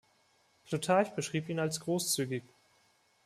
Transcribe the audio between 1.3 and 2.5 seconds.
ihn als großzügig.